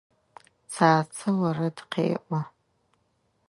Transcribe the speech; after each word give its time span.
Цацэ 0.73 1.29
орэд 1.47 1.77
къеӏо. 1.91 2.39